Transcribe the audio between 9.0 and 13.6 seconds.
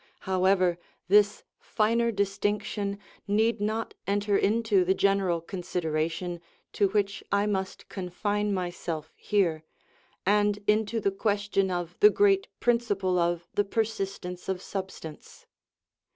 here, and into the question of the great principle of